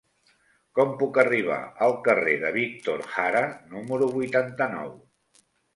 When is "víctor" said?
2.59-3.07